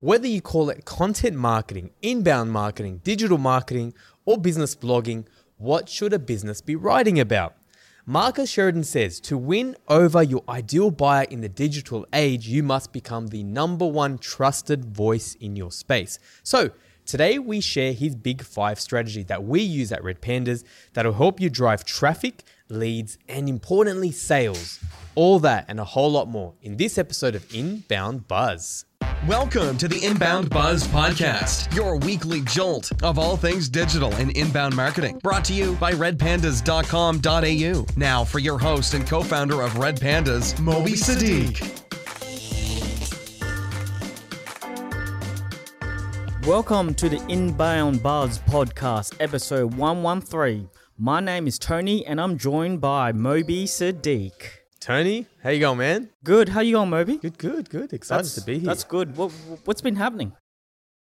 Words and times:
Whether 0.00 0.26
you 0.26 0.42
call 0.42 0.68
it 0.68 0.84
content 0.84 1.36
marketing, 1.36 1.88
inbound 2.02 2.52
marketing, 2.52 3.00
digital 3.02 3.38
marketing, 3.38 3.94
or 4.26 4.36
business 4.36 4.76
blogging, 4.76 5.24
what 5.56 5.88
should 5.88 6.12
a 6.12 6.18
business 6.18 6.60
be 6.60 6.76
writing 6.76 7.18
about? 7.18 7.56
Marcus 8.04 8.50
Sheridan 8.50 8.84
says 8.84 9.18
to 9.20 9.38
win 9.38 9.74
over 9.88 10.22
your 10.22 10.44
ideal 10.50 10.90
buyer 10.90 11.24
in 11.30 11.40
the 11.40 11.48
digital 11.48 12.06
age, 12.12 12.46
you 12.46 12.62
must 12.62 12.92
become 12.92 13.28
the 13.28 13.42
number 13.42 13.86
one 13.86 14.18
trusted 14.18 14.84
voice 14.84 15.34
in 15.36 15.56
your 15.56 15.72
space. 15.72 16.18
So, 16.42 16.72
today 17.06 17.38
we 17.38 17.62
share 17.62 17.94
his 17.94 18.14
big 18.14 18.42
five 18.42 18.78
strategy 18.78 19.22
that 19.22 19.44
we 19.44 19.62
use 19.62 19.92
at 19.92 20.04
Red 20.04 20.20
Pandas 20.20 20.62
that'll 20.92 21.14
help 21.14 21.40
you 21.40 21.48
drive 21.48 21.86
traffic, 21.86 22.44
leads, 22.68 23.16
and 23.30 23.48
importantly, 23.48 24.12
sales. 24.12 24.78
All 25.14 25.38
that 25.38 25.64
and 25.68 25.80
a 25.80 25.84
whole 25.84 26.10
lot 26.10 26.28
more 26.28 26.52
in 26.60 26.76
this 26.76 26.98
episode 26.98 27.34
of 27.34 27.46
Inbound 27.54 28.28
Buzz. 28.28 28.84
Welcome 29.24 29.76
to 29.78 29.88
the 29.88 30.04
Inbound 30.04 30.50
Buzz 30.50 30.86
Podcast, 30.86 31.74
your 31.74 31.96
weekly 31.96 32.42
jolt 32.42 32.92
of 33.02 33.18
all 33.18 33.36
things 33.36 33.68
digital 33.68 34.14
and 34.16 34.30
inbound 34.36 34.76
marketing. 34.76 35.18
Brought 35.20 35.44
to 35.46 35.52
you 35.52 35.72
by 35.76 35.90
redpandas.com.au. 35.92 37.86
Now, 37.96 38.24
for 38.24 38.38
your 38.38 38.58
host 38.58 38.94
and 38.94 39.04
co 39.04 39.22
founder 39.22 39.62
of 39.62 39.78
Red 39.78 39.98
Pandas, 39.98 40.56
Moby 40.60 40.92
Sadiq. 40.92 41.82
Welcome 46.46 46.94
to 46.94 47.08
the 47.08 47.20
Inbound 47.28 48.04
Buzz 48.04 48.38
Podcast, 48.40 49.16
episode 49.18 49.74
113. 49.74 50.68
My 50.98 51.18
name 51.18 51.48
is 51.48 51.58
Tony 51.58 52.06
and 52.06 52.20
I'm 52.20 52.38
joined 52.38 52.80
by 52.80 53.10
Moby 53.12 53.64
Sadiq. 53.64 54.32
Tony, 54.86 55.26
how 55.42 55.50
you 55.50 55.58
going, 55.58 55.78
man? 55.78 56.10
Good, 56.22 56.50
how 56.50 56.60
you 56.60 56.74
going, 56.76 56.90
Moby? 56.90 57.16
Good, 57.16 57.38
good, 57.38 57.68
good. 57.70 57.92
Excited 57.92 58.30
to 58.34 58.40
be 58.42 58.60
here. 58.60 58.68
That's 58.68 58.84
good. 58.84 59.16
What, 59.16 59.32
what's 59.64 59.80
been 59.80 59.96
happening? 59.96 60.32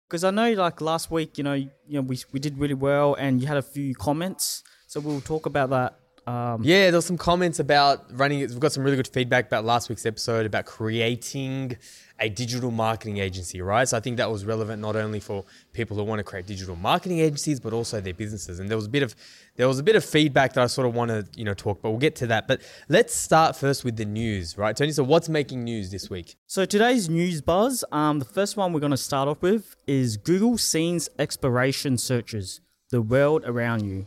Because 0.08 0.22
I 0.22 0.30
know, 0.30 0.52
like 0.52 0.80
last 0.80 1.10
week, 1.10 1.38
you 1.38 1.42
know, 1.42 1.54
you 1.54 1.70
know, 1.88 2.02
we 2.02 2.16
we 2.30 2.38
did 2.38 2.56
really 2.56 2.74
well, 2.74 3.14
and 3.14 3.40
you 3.40 3.48
had 3.48 3.56
a 3.56 3.62
few 3.62 3.92
comments. 3.96 4.62
So 4.86 5.00
we'll 5.00 5.20
talk 5.20 5.46
about 5.46 5.70
that. 5.70 5.98
Um, 6.26 6.62
Yeah, 6.64 6.90
there's 6.90 7.04
some 7.04 7.18
comments 7.18 7.58
about 7.58 8.04
running. 8.12 8.38
We've 8.40 8.60
got 8.60 8.72
some 8.72 8.82
really 8.84 8.96
good 8.96 9.08
feedback 9.08 9.46
about 9.46 9.64
last 9.64 9.88
week's 9.88 10.06
episode 10.06 10.46
about 10.46 10.64
creating 10.66 11.76
a 12.20 12.28
digital 12.28 12.70
marketing 12.70 13.18
agency, 13.18 13.60
right? 13.60 13.88
So 13.88 13.96
I 13.96 14.00
think 14.00 14.18
that 14.18 14.30
was 14.30 14.44
relevant 14.44 14.80
not 14.80 14.94
only 14.94 15.18
for 15.18 15.44
people 15.72 15.96
who 15.96 16.04
want 16.04 16.20
to 16.20 16.24
create 16.24 16.46
digital 16.46 16.76
marketing 16.76 17.18
agencies, 17.18 17.58
but 17.58 17.72
also 17.72 18.00
their 18.00 18.14
businesses. 18.14 18.60
And 18.60 18.68
there 18.68 18.76
was 18.76 18.86
a 18.86 18.90
bit 18.90 19.02
of 19.02 19.14
there 19.56 19.68
was 19.68 19.78
a 19.78 19.82
bit 19.82 19.96
of 19.96 20.04
feedback 20.04 20.52
that 20.54 20.62
I 20.62 20.66
sort 20.66 20.86
of 20.86 20.94
want 20.94 21.10
to 21.10 21.26
you 21.36 21.44
know 21.44 21.54
talk, 21.54 21.82
but 21.82 21.90
we'll 21.90 21.98
get 21.98 22.14
to 22.16 22.26
that. 22.28 22.46
But 22.46 22.62
let's 22.88 23.14
start 23.14 23.56
first 23.56 23.84
with 23.84 23.96
the 23.96 24.04
news, 24.04 24.56
right, 24.56 24.76
Tony? 24.76 24.92
So 24.92 25.02
what's 25.02 25.28
making 25.28 25.64
news 25.64 25.90
this 25.90 26.08
week? 26.08 26.36
So 26.46 26.64
today's 26.64 27.08
news 27.10 27.40
buzz, 27.40 27.84
um, 27.90 28.20
the 28.20 28.24
first 28.24 28.56
one 28.56 28.72
we're 28.72 28.80
going 28.80 28.90
to 28.90 28.96
start 28.96 29.28
off 29.28 29.42
with 29.42 29.76
is 29.86 30.16
Google 30.16 30.56
Scenes 30.56 31.08
exploration 31.18 31.98
searches, 31.98 32.60
the 32.90 33.02
world 33.02 33.42
around 33.44 33.84
you. 33.84 34.06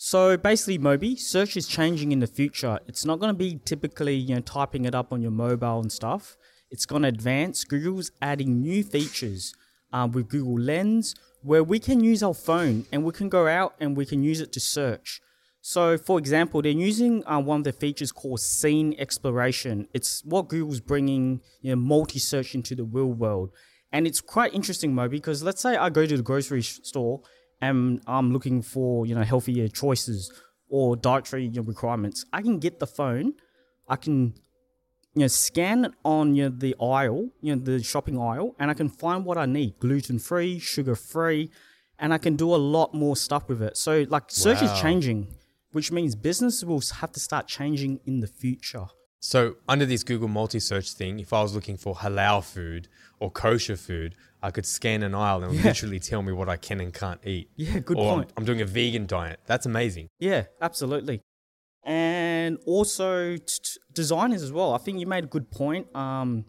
So 0.00 0.36
basically, 0.36 0.78
Moby, 0.78 1.16
search 1.16 1.56
is 1.56 1.66
changing 1.66 2.12
in 2.12 2.20
the 2.20 2.28
future. 2.28 2.78
It's 2.86 3.04
not 3.04 3.18
going 3.18 3.34
to 3.34 3.38
be 3.38 3.58
typically, 3.64 4.14
you 4.14 4.36
know, 4.36 4.40
typing 4.40 4.84
it 4.84 4.94
up 4.94 5.12
on 5.12 5.20
your 5.20 5.32
mobile 5.32 5.80
and 5.80 5.90
stuff. 5.90 6.36
It's 6.70 6.86
going 6.86 7.02
to 7.02 7.08
advance. 7.08 7.64
Google's 7.64 8.12
adding 8.22 8.60
new 8.60 8.84
features 8.84 9.54
um, 9.92 10.12
with 10.12 10.28
Google 10.28 10.60
Lens 10.60 11.16
where 11.42 11.64
we 11.64 11.80
can 11.80 11.98
use 11.98 12.22
our 12.22 12.34
phone 12.34 12.86
and 12.92 13.02
we 13.02 13.12
can 13.12 13.28
go 13.28 13.48
out 13.48 13.74
and 13.80 13.96
we 13.96 14.06
can 14.06 14.22
use 14.22 14.40
it 14.40 14.52
to 14.52 14.60
search. 14.60 15.20
So, 15.60 15.98
for 15.98 16.18
example, 16.18 16.62
they're 16.62 16.70
using 16.70 17.26
uh, 17.26 17.40
one 17.40 17.60
of 17.60 17.64
the 17.64 17.72
features 17.72 18.12
called 18.12 18.38
Scene 18.38 18.94
Exploration. 18.98 19.88
It's 19.92 20.24
what 20.24 20.48
Google's 20.48 20.80
bringing, 20.80 21.40
you 21.60 21.70
know, 21.70 21.76
multi-search 21.76 22.54
into 22.54 22.76
the 22.76 22.84
real 22.84 23.12
world, 23.12 23.50
and 23.92 24.06
it's 24.06 24.20
quite 24.20 24.54
interesting, 24.54 24.94
Mo, 24.94 25.08
because 25.08 25.42
let's 25.42 25.60
say 25.60 25.76
I 25.76 25.88
go 25.90 26.06
to 26.06 26.16
the 26.16 26.22
grocery 26.22 26.62
store 26.62 27.22
and 27.60 28.00
I'm 28.06 28.32
looking 28.32 28.62
for, 28.62 29.06
you 29.06 29.14
know, 29.14 29.22
healthier 29.22 29.68
choices 29.68 30.32
or 30.68 30.96
dietary 30.96 31.46
you 31.46 31.60
know, 31.60 31.62
requirements. 31.62 32.24
I 32.32 32.42
can 32.42 32.58
get 32.58 32.78
the 32.78 32.86
phone, 32.86 33.34
I 33.88 33.96
can, 33.96 34.34
you 35.14 35.20
know, 35.22 35.26
scan 35.28 35.84
it 35.86 35.92
on 36.04 36.34
you 36.34 36.44
know, 36.44 36.56
the 36.56 36.76
aisle, 36.80 37.30
you 37.40 37.54
know, 37.56 37.62
the 37.62 37.82
shopping 37.82 38.18
aisle, 38.18 38.54
and 38.58 38.70
I 38.70 38.74
can 38.74 38.88
find 38.88 39.24
what 39.24 39.38
I 39.38 39.46
need: 39.46 39.78
gluten-free, 39.80 40.58
sugar-free, 40.58 41.50
and 41.98 42.14
I 42.14 42.18
can 42.18 42.36
do 42.36 42.54
a 42.54 42.56
lot 42.76 42.94
more 42.94 43.16
stuff 43.16 43.48
with 43.48 43.62
it. 43.62 43.76
So, 43.76 44.06
like, 44.08 44.24
search 44.28 44.60
Wow. 44.60 44.66
is 44.68 44.80
changing 44.80 45.28
which 45.72 45.92
means 45.92 46.14
businesses 46.14 46.64
will 46.64 46.82
have 47.00 47.12
to 47.12 47.20
start 47.20 47.46
changing 47.46 48.00
in 48.06 48.20
the 48.20 48.26
future. 48.26 48.86
So 49.20 49.56
under 49.68 49.84
this 49.84 50.04
Google 50.04 50.28
multi-search 50.28 50.92
thing, 50.92 51.18
if 51.18 51.32
I 51.32 51.42
was 51.42 51.54
looking 51.54 51.76
for 51.76 51.94
halal 51.96 52.44
food 52.44 52.88
or 53.18 53.30
kosher 53.30 53.76
food, 53.76 54.14
I 54.42 54.50
could 54.52 54.64
scan 54.66 55.02
an 55.02 55.14
aisle 55.14 55.42
and 55.42 55.54
Yeah. 55.54 55.64
literally 55.64 55.98
tell 55.98 56.22
me 56.22 56.32
what 56.32 56.48
I 56.48 56.56
can 56.56 56.80
and 56.80 56.94
can't 56.94 57.20
eat. 57.26 57.50
Yeah, 57.56 57.80
good 57.80 57.96
or 57.98 58.06
I'm- 58.08 58.18
point. 58.18 58.32
I'm 58.36 58.44
doing 58.44 58.60
a 58.60 58.64
vegan 58.64 59.06
diet. 59.06 59.40
That's 59.46 59.66
amazing. 59.66 60.08
Yeah, 60.20 60.44
absolutely. 60.60 61.20
And 61.84 62.58
also 62.66 63.36
t- 63.36 63.42
t- 63.46 63.80
designers 63.92 64.42
as 64.42 64.52
well. 64.52 64.72
I 64.74 64.78
think 64.78 65.00
you 65.00 65.06
made 65.06 65.24
a 65.24 65.28
good 65.28 65.50
point. 65.50 65.94
Um, 65.96 66.44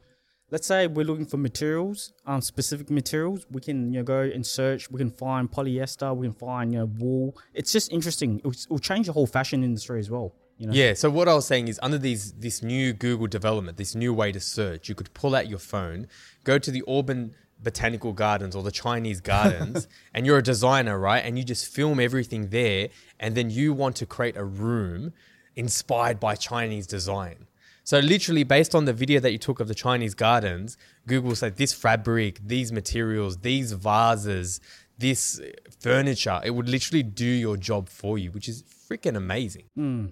let's 0.52 0.68
say 0.68 0.86
we're 0.86 1.06
looking 1.06 1.26
for 1.26 1.38
materials, 1.38 2.12
um, 2.28 2.42
specific 2.42 2.90
materials. 2.92 3.48
We 3.50 3.62
can 3.62 3.92
you 3.94 4.00
know, 4.00 4.04
go 4.04 4.22
and 4.22 4.46
search. 4.46 4.92
We 4.92 4.98
can 5.00 5.10
find 5.12 5.50
polyester. 5.50 6.16
We 6.16 6.28
can 6.28 6.36
find 6.36 6.74
you 6.74 6.80
know 6.80 6.86
wool. 6.86 7.36
It's 7.54 7.72
just 7.72 7.92
interesting. 7.92 8.42
It 8.46 8.68
will 8.70 8.80
change 8.80 9.08
the 9.08 9.14
whole 9.14 9.28
fashion 9.28 9.64
industry 9.64 10.00
as 10.00 10.10
well. 10.12 10.36
You 10.60 10.68
know. 10.68 10.74
Yeah. 10.74 10.94
So 10.94 11.10
what 11.10 11.28
I 11.28 11.34
was 11.34 11.48
saying 11.48 11.70
is 11.70 11.80
under 11.82 11.98
these 11.98 12.34
this 12.34 12.62
new 12.62 12.94
Google 12.94 13.28
development, 13.28 13.78
this 13.78 13.96
new 13.96 14.14
way 14.14 14.32
to 14.32 14.40
search, 14.40 14.90
you 14.90 14.94
could 14.94 15.12
pull 15.14 15.34
out 15.34 15.48
your 15.48 15.58
phone, 15.58 16.08
go 16.44 16.60
to 16.60 16.70
the 16.70 16.84
Auburn 16.88 17.34
Botanical 17.64 18.14
Gardens 18.14 18.56
or 18.56 18.62
the 18.62 18.72
Chinese 18.72 19.22
Gardens, 19.22 19.88
and 20.14 20.26
you're 20.26 20.38
a 20.38 20.44
designer, 20.44 21.00
right? 21.00 21.24
And 21.26 21.38
you 21.38 21.44
just 21.44 21.74
film 21.74 22.00
everything 22.00 22.50
there, 22.50 22.90
and 23.20 23.36
then 23.36 23.50
you 23.50 23.74
want 23.74 23.96
to 23.98 24.06
create 24.06 24.38
a 24.38 24.44
room 24.44 25.14
inspired 25.56 26.20
by 26.20 26.36
Chinese 26.36 26.86
design. 26.86 27.48
So 27.86 28.00
literally, 28.00 28.44
based 28.44 28.76
on 28.76 28.86
the 28.86 28.94
video 28.94 29.20
that 29.22 29.32
you 29.32 29.40
took 29.40 29.60
of 29.60 29.68
the 29.68 29.74
Chinese 29.74 30.14
gardens, 30.14 30.78
Google 31.08 31.36
said 31.36 31.56
this 31.56 31.74
fabric, 31.74 32.40
these 32.46 32.72
materials, 32.72 33.38
these 33.38 33.72
vases, 33.72 34.62
this 34.98 35.42
furniture, 35.80 36.40
it 36.44 36.52
would 36.52 36.70
literally 36.70 37.02
do 37.02 37.26
your 37.26 37.58
job 37.58 37.90
for 37.90 38.18
you, 38.18 38.30
which 38.32 38.48
is 38.48 38.64
freaking 38.64 39.16
amazing. 39.16 39.64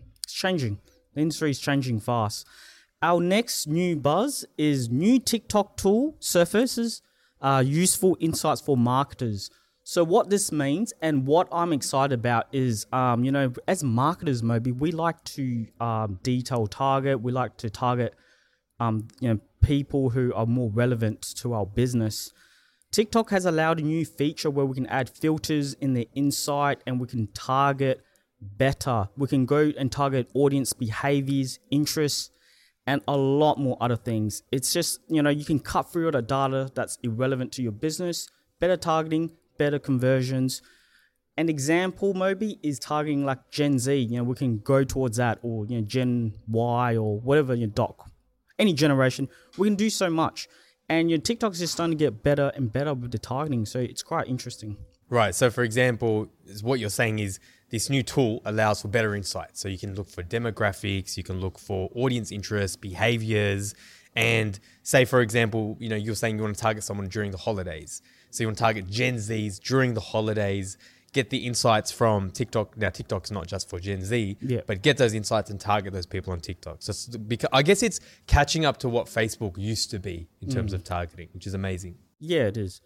It's 0.08 0.17
changing. 0.34 0.80
The 1.14 1.22
industry 1.22 1.52
is 1.52 1.60
changing 1.60 2.00
fast. 2.00 2.46
Our 3.02 3.22
next 3.22 3.68
new 3.68 3.96
buzz 3.96 4.46
is 4.58 4.90
new 4.90 5.20
TikTok 5.20 5.78
tool 5.78 6.16
surfaces 6.20 7.02
uh, 7.42 7.64
useful 7.66 8.18
insights 8.20 8.62
for 8.62 8.78
marketers. 8.78 9.50
So 9.84 10.04
what 10.04 10.30
this 10.30 10.52
means 10.52 10.94
and 11.02 11.26
what 11.26 11.48
I'm 11.52 11.72
excited 11.72 12.14
about 12.14 12.48
is, 12.52 12.86
um, 12.92 13.24
you 13.24 13.32
know, 13.32 13.54
as 13.68 13.84
marketers, 13.84 14.44
maybe 14.44 14.72
we 14.72 14.92
like 14.92 15.24
to 15.24 15.66
um, 15.80 16.20
detail 16.24 16.68
target. 16.68 17.22
We 17.22 17.32
like 17.32 17.56
to 17.58 17.70
target, 17.70 18.14
um, 18.80 19.08
you 19.22 19.30
know, 19.30 19.40
people 19.62 20.10
who 20.10 20.34
are 20.36 20.46
more 20.46 20.70
relevant 20.70 21.22
to 21.38 21.54
our 21.54 21.66
business. 21.66 22.34
TikTok 22.92 23.30
has 23.30 23.46
allowed 23.46 23.80
a 23.80 23.84
new 23.84 24.06
feature 24.06 24.50
where 24.50 24.66
we 24.66 24.76
can 24.76 24.88
add 24.88 25.10
filters 25.10 25.74
in 25.76 25.94
the 25.94 26.10
insight 26.14 26.82
and 26.86 27.00
we 27.00 27.08
can 27.08 27.28
target 27.28 28.02
better. 28.42 29.10
We 29.18 29.28
can 29.28 29.46
go 29.46 29.72
and 29.78 29.92
target 29.92 30.30
audience 30.34 30.74
behaviors, 30.74 31.60
interests, 31.72 32.32
and 32.86 33.02
a 33.08 33.18
lot 33.18 33.60
more 33.60 33.78
other 33.82 33.98
things. 33.98 34.44
It's 34.52 34.72
just, 34.72 35.02
you 35.10 35.22
know, 35.22 35.30
you 35.30 35.44
can 35.44 35.60
cut 35.60 35.92
through 35.92 36.06
all 36.06 36.12
the 36.12 36.22
data 36.22 36.72
that's 36.74 36.98
irrelevant 37.04 37.52
to 37.54 37.62
your 37.62 37.74
business, 37.74 38.30
better 38.60 38.78
targeting, 38.78 39.32
better 39.58 39.78
conversions. 39.78 40.62
An 41.36 41.50
example, 41.50 42.14
Moby, 42.14 42.60
is 42.64 42.80
targeting 42.80 43.26
like 43.26 43.52
Gen 43.52 43.78
Z. 43.78 43.94
You 43.96 44.18
know, 44.18 44.24
we 44.24 44.36
can 44.36 44.60
go 44.60 44.84
towards 44.84 45.18
that, 45.18 45.38
or 45.42 45.66
you 45.68 45.82
know, 45.82 45.86
Gen 45.86 46.34
Y, 46.48 46.96
or 46.96 47.20
whatever 47.20 47.54
your 47.54 47.68
doc, 47.68 48.10
any 48.58 48.74
generation. 48.74 49.28
We 49.58 49.68
can 49.68 49.76
do 49.76 49.90
so 49.90 50.10
much, 50.10 50.48
and 50.90 51.10
your 51.10 51.20
TikTok's 51.20 51.60
just 51.60 51.74
starting 51.74 51.98
to 51.98 52.04
get 52.04 52.24
better 52.24 52.52
and 52.56 52.72
better 52.72 52.94
with 52.94 53.12
the 53.12 53.20
targeting. 53.20 53.66
So 53.66 53.80
it's 53.80 54.02
quite 54.02 54.28
interesting. 54.28 54.78
Right. 55.10 55.36
So, 55.36 55.50
for 55.50 55.64
example, 55.64 56.30
what 56.62 56.80
you're 56.80 56.90
saying 56.90 57.20
is 57.20 57.40
this 57.70 57.90
new 57.90 58.04
tool 58.04 58.42
allows 58.46 58.82
for 58.82 58.88
better 58.88 59.16
insights. 59.16 59.60
So, 59.60 59.68
you 59.68 59.78
can 59.78 59.96
look 59.96 60.10
for 60.10 60.24
demographics, 60.24 61.18
you 61.18 61.24
can 61.24 61.40
look 61.40 61.60
for 61.60 61.90
audience 61.96 62.32
interests, 62.32 62.78
behaviors, 62.78 63.76
and 64.16 64.60
say, 64.84 65.06
for 65.06 65.22
example, 65.22 65.78
you 65.80 65.90
know, 65.90 65.96
you're 65.96 66.16
saying 66.16 66.38
you 66.38 66.44
want 66.44 66.56
to 66.56 66.62
target 66.62 66.84
someone 66.84 67.08
during 67.08 67.32
the 67.32 67.38
holidays. 67.38 68.02
So, 68.32 68.44
you 68.44 68.48
want 68.48 68.58
to 68.58 68.64
target 68.64 68.90
Gen 68.90 69.16
Zs 69.16 69.60
during 69.60 69.94
the 69.94 70.02
holidays, 70.02 70.78
get 71.14 71.30
the 71.30 71.46
insights 71.46 71.92
from 71.92 72.32
TikTok. 72.32 72.78
Now, 72.78 72.90
TikTok's 72.90 73.32
not 73.32 73.48
just 73.48 73.70
for 73.70 73.80
Gen 73.80 74.02
Z, 74.04 74.38
Yeah. 74.42 74.62
but 74.68 74.82
get 74.82 74.98
those 74.98 75.14
insights 75.14 75.50
and 75.50 75.60
target 75.60 75.94
those 75.94 76.06
people 76.06 76.34
on 76.34 76.40
TikTok. 76.40 76.78
So, 76.82 77.18
because, 77.18 77.50
I 77.54 77.62
guess 77.64 77.84
it's 77.84 78.00
catching 78.28 78.66
up 78.66 78.78
to 78.80 78.90
what 78.90 79.06
Facebook 79.08 79.58
used 79.58 79.92
to 79.92 80.00
be 80.00 80.28
in 80.42 80.50
terms 80.50 80.74
of 80.74 80.84
targeting, 80.84 81.30
which 81.34 81.46
is 81.48 81.54
amazing. 81.54 81.96
Yeah, 82.20 82.44
it 82.48 82.58
is. 82.58 82.82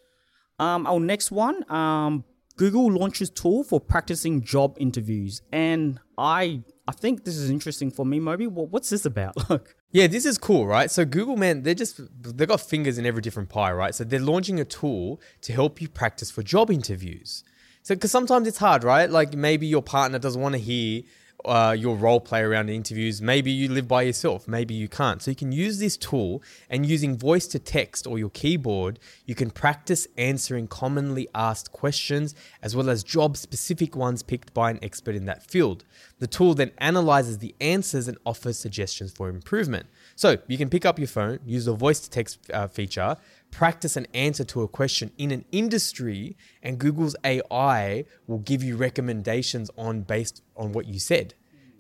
Um, 0.60 0.86
our 0.86 1.00
next 1.00 1.32
one, 1.32 1.70
um, 1.72 2.24
Google 2.58 2.92
launches 2.92 3.30
tool 3.30 3.64
for 3.64 3.80
practicing 3.80 4.42
job 4.42 4.78
interviews, 4.80 5.42
and 5.52 6.00
I 6.18 6.64
I 6.88 6.92
think 6.92 7.24
this 7.24 7.38
is 7.38 7.50
interesting 7.50 7.92
for 7.92 8.06
me, 8.06 8.20
Moby. 8.20 8.48
What's 8.48 8.90
this 8.90 9.06
about? 9.06 9.34
Look, 9.50 9.76
Yeah, 9.92 10.08
this 10.08 10.26
is 10.26 10.38
cool, 10.38 10.66
right? 10.68 10.90
So 10.92 11.06
Google, 11.06 11.38
man, 11.38 11.64
they're 11.64 11.74
just 11.74 12.02
they've 12.22 12.48
got 12.48 12.62
fingers 12.62 12.98
in 12.98 13.06
every 13.06 13.22
different 13.22 13.50
pie, 13.50 13.72
right? 13.72 13.96
So 13.96 14.04
they're 14.04 14.20
launching 14.20 14.60
a 14.60 14.66
tool 14.66 15.22
to 15.42 15.54
help 15.54 15.82
you 15.82 15.88
practice 15.88 16.32
for 16.32 16.44
job 16.44 16.70
interviews. 16.70 17.44
So 17.84 17.96
because 17.96 18.12
sometimes 18.12 18.48
it's 18.48 18.58
hard, 18.58 18.84
right? 18.84 19.10
Like 19.10 19.34
maybe 19.34 19.68
your 19.68 19.82
partner 19.82 20.20
doesn't 20.20 20.42
want 20.42 20.54
to 20.54 20.60
hear 20.60 21.04
uh, 21.46 21.76
your 21.78 21.96
role 21.96 22.20
play 22.20 22.42
around 22.42 22.70
interviews. 22.70 23.22
Maybe 23.22 23.52
you 23.52 23.70
live 23.70 23.88
by 23.88 24.04
yourself. 24.04 24.48
Maybe 24.48 24.74
you 24.74 24.88
can't. 24.88 25.22
So 25.22 25.32
you 25.32 25.36
can 25.36 25.52
use 25.52 25.80
this 25.80 25.98
tool 25.98 26.42
and 26.70 26.86
using 26.86 27.18
voice 27.18 27.48
to 27.48 27.60
text 27.60 28.06
or 28.08 28.20
your 28.20 28.30
keyboard, 28.30 29.00
you 29.26 29.36
can 29.36 29.50
practice 29.52 30.08
answering 30.18 30.68
commonly 30.68 31.28
asked 31.34 31.72
questions 31.72 32.36
as 32.62 32.76
well 32.76 32.90
as 32.90 33.04
job 33.04 33.38
specific 33.38 33.96
ones 33.96 34.24
picked 34.24 34.54
by 34.54 34.72
an 34.72 34.80
expert 34.82 35.16
in 35.16 35.26
that 35.26 35.44
field. 35.44 35.84
The 36.20 36.28
tool 36.28 36.54
then 36.54 36.72
analyzes 36.78 37.40
the 37.40 37.56
answers 37.60 38.08
and 38.08 38.18
offers 38.26 38.58
suggestions 38.58 39.12
for 39.12 39.30
improvement. 39.30 39.88
So 40.16 40.38
you 40.48 40.58
can 40.58 40.70
pick 40.70 40.86
up 40.86 41.00
your 41.00 41.08
phone, 41.08 41.40
use 41.46 41.66
the 41.66 41.74
voice 41.74 42.00
to 42.02 42.10
text 42.10 42.40
uh, 42.54 42.68
feature, 42.68 43.18
practice 43.52 43.96
an 43.96 44.08
answer 44.14 44.44
to 44.46 44.62
a 44.62 44.68
question 44.68 45.12
in 45.18 45.32
an 45.32 45.46
industry, 45.52 46.36
and 46.64 46.80
Google's 46.80 47.16
AI 47.24 48.06
will 48.28 48.40
give 48.40 48.64
you 48.64 48.78
recommendations 48.78 49.70
on 49.78 50.02
based 50.02 50.42
on 50.56 50.72
what 50.72 50.88
you 50.88 51.00
said. 51.00 51.34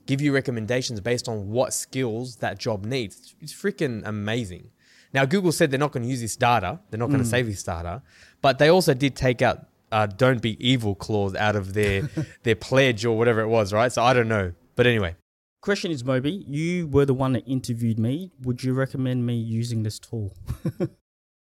Give 0.06 0.22
you 0.22 0.34
recommendations 0.34 1.00
based 1.00 1.28
on 1.28 1.50
what 1.50 1.74
skills 1.74 2.38
that 2.38 2.60
job 2.60 2.86
needs. 2.86 3.36
It's 3.40 3.54
freaking 3.54 4.06
amazing. 4.06 4.72
Now, 5.14 5.26
Google 5.26 5.52
said 5.52 5.72
they're 5.72 5.80
not 5.80 5.92
going 5.92 6.04
to 6.04 6.10
use 6.10 6.22
this 6.22 6.36
data. 6.36 6.80
They're 6.90 7.00
not 7.00 7.10
going 7.10 7.22
to 7.22 7.26
save 7.26 7.46
this 7.46 7.64
data, 7.64 8.02
but 8.42 8.60
they 8.60 8.70
also 8.70 8.94
did 8.94 9.16
take 9.16 9.42
out 9.42 9.66
uh, 9.92 10.06
"Don't 10.06 10.42
be 10.42 10.58
evil" 10.66 10.96
clause 10.96 11.36
out 11.36 11.56
of 11.56 11.74
their 11.74 12.10
their 12.44 12.56
pledge 12.56 13.06
or 13.06 13.18
whatever 13.18 13.42
it 13.42 13.48
was, 13.48 13.74
right? 13.74 13.92
So 13.92 14.04
I 14.04 14.14
don't 14.14 14.30
know, 14.30 14.54
but 14.76 14.88
anyway, 14.88 15.16
Question 15.62 15.92
is, 15.92 16.04
Moby, 16.04 16.44
you 16.48 16.88
were 16.88 17.06
the 17.06 17.14
one 17.14 17.34
that 17.34 17.48
interviewed 17.48 18.00
me. 18.00 18.32
Would 18.42 18.64
you 18.64 18.74
recommend 18.74 19.28
me 19.28 19.36
using 19.36 19.84
this 19.84 20.00
tool? 20.00 20.36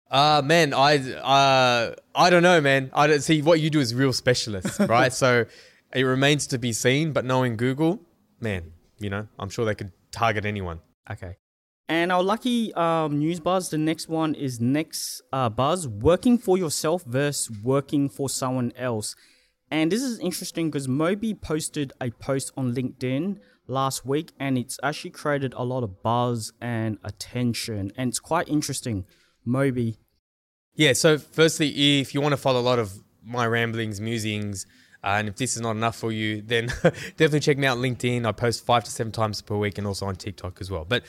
Uh 0.09 0.41
man, 0.43 0.73
I 0.73 0.97
uh 0.97 1.95
I 2.15 2.29
don't 2.29 2.43
know, 2.43 2.61
man. 2.61 2.89
I 2.93 3.07
don't 3.07 3.21
see 3.21 3.41
what 3.41 3.59
you 3.59 3.69
do 3.69 3.79
is 3.79 3.93
real 3.93 4.13
specialist, 4.13 4.79
right? 4.87 5.11
so 5.11 5.45
it 5.93 6.03
remains 6.03 6.47
to 6.47 6.57
be 6.57 6.73
seen, 6.73 7.13
but 7.13 7.25
knowing 7.25 7.57
Google, 7.57 8.01
man, 8.39 8.73
you 8.99 9.09
know, 9.09 9.27
I'm 9.39 9.49
sure 9.49 9.65
they 9.65 9.75
could 9.75 9.91
target 10.11 10.45
anyone. 10.45 10.81
Okay. 11.09 11.37
And 11.89 12.11
our 12.11 12.21
lucky 12.21 12.73
um, 12.73 13.17
news 13.17 13.39
buzz, 13.39 13.69
the 13.69 13.77
next 13.77 14.09
one 14.09 14.35
is 14.35 14.59
next 14.59 15.21
uh, 15.31 15.47
buzz 15.47 15.87
working 15.87 16.37
for 16.37 16.57
yourself 16.57 17.03
versus 17.05 17.49
working 17.63 18.09
for 18.09 18.29
someone 18.29 18.73
else. 18.75 19.15
And 19.71 19.91
this 19.91 20.01
is 20.01 20.19
interesting 20.19 20.69
because 20.69 20.87
Moby 20.87 21.33
posted 21.33 21.93
a 22.01 22.09
post 22.09 22.51
on 22.57 22.73
LinkedIn 22.75 23.39
last 23.67 24.05
week 24.05 24.31
and 24.39 24.57
it's 24.57 24.77
actually 24.83 25.11
created 25.11 25.53
a 25.55 25.63
lot 25.63 25.83
of 25.83 26.01
buzz 26.03 26.51
and 26.59 26.97
attention. 27.03 27.91
And 27.97 28.09
it's 28.09 28.19
quite 28.19 28.49
interesting. 28.49 29.05
Moby. 29.47 29.97
Yeah, 30.75 30.93
so 30.93 31.17
firstly, 31.17 31.99
if 32.01 32.13
you 32.13 32.21
want 32.21 32.33
to 32.33 32.37
follow 32.37 32.59
a 32.59 32.61
lot 32.61 32.77
of 32.77 32.93
my 33.23 33.47
ramblings, 33.47 33.99
musings, 33.99 34.65
uh, 35.03 35.15
and 35.17 35.27
if 35.27 35.35
this 35.35 35.55
is 35.55 35.61
not 35.61 35.71
enough 35.71 35.95
for 35.95 36.11
you, 36.11 36.41
then 36.41 36.67
definitely 36.83 37.39
check 37.39 37.57
me 37.57 37.65
out 37.65 37.77
LinkedIn. 37.77 38.25
I 38.25 38.31
post 38.31 38.65
five 38.65 38.83
to 38.83 38.91
seven 38.91 39.11
times 39.11 39.41
per 39.41 39.55
week 39.55 39.77
and 39.77 39.87
also 39.87 40.05
on 40.05 40.15
TikTok 40.15 40.59
as 40.61 40.69
well. 40.69 40.85
But 40.85 41.03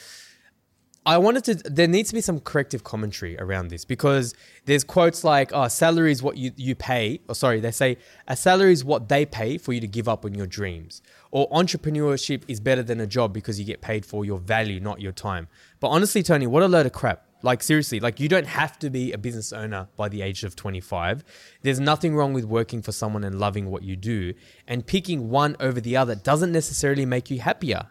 I 1.07 1.17
wanted 1.17 1.45
to, 1.45 1.55
there 1.71 1.89
needs 1.89 2.11
to 2.11 2.15
be 2.15 2.21
some 2.21 2.39
corrective 2.39 2.85
commentary 2.85 3.39
around 3.39 3.69
this 3.69 3.85
because 3.87 4.35
there's 4.67 4.85
quotes 4.85 5.25
like, 5.25 5.53
oh, 5.55 5.67
salary 5.69 6.13
is 6.13 6.23
what 6.23 6.37
you, 6.37 6.53
you 6.57 6.75
pay. 6.75 7.21
Or 7.29 7.35
sorry, 7.35 7.61
they 7.61 7.71
say, 7.71 7.97
a 8.27 8.37
salary 8.37 8.73
is 8.73 8.85
what 8.85 9.09
they 9.09 9.25
pay 9.25 9.57
for 9.57 9.73
you 9.73 9.81
to 9.81 9.87
give 9.87 10.09
up 10.09 10.25
on 10.25 10.35
your 10.35 10.47
dreams. 10.47 11.01
Or 11.31 11.49
entrepreneurship 11.49 12.43
is 12.47 12.61
better 12.61 12.83
than 12.83 13.01
a 13.01 13.07
job 13.07 13.33
because 13.33 13.59
you 13.59 13.65
get 13.65 13.81
paid 13.81 14.05
for 14.05 14.25
your 14.25 14.39
value, 14.39 14.81
not 14.81 15.01
your 15.01 15.13
time. 15.13 15.49
But 15.81 15.89
honestly, 15.89 16.23
Tony, 16.23 16.47
what 16.47 16.63
a 16.63 16.69
load 16.69 16.85
of 16.85 16.93
crap. 16.93 17.28
Like, 17.43 17.63
seriously, 17.63 18.01
like, 18.01 18.19
you 18.19 18.29
don't 18.29 18.47
have 18.47 18.79
to 18.81 18.91
be 18.91 19.13
a 19.13 19.19
business 19.19 19.53
owner 19.53 19.89
by 19.97 20.09
the 20.09 20.23
age 20.23 20.43
of 20.45 20.57
25. 20.57 21.25
There's 21.63 21.79
nothing 21.79 22.17
wrong 22.17 22.33
with 22.33 22.45
working 22.45 22.83
for 22.83 22.93
someone 22.93 23.23
and 23.25 23.39
loving 23.39 23.71
what 23.71 23.83
you 23.83 23.97
do. 23.97 24.35
And 24.67 24.87
picking 24.87 25.31
one 25.31 25.57
over 25.61 25.81
the 25.81 25.97
other 25.97 26.15
doesn't 26.15 26.53
necessarily 26.53 27.07
make 27.07 27.31
you 27.31 27.41
happier. 27.41 27.89